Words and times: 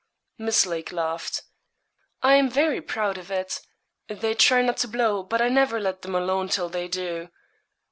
Miss 0.39 0.65
Lake 0.65 0.91
laughed. 0.91 1.43
'I 2.23 2.33
am 2.33 2.49
very 2.49 2.81
proud 2.81 3.19
of 3.19 3.29
it. 3.29 3.61
They 4.07 4.33
try 4.33 4.63
not 4.63 4.77
to 4.77 4.87
blow, 4.87 5.21
but 5.21 5.43
I 5.43 5.47
never 5.49 5.79
let 5.79 6.01
them 6.01 6.15
alone 6.15 6.47
till 6.49 6.69
they 6.69 6.87
do. 6.87 7.29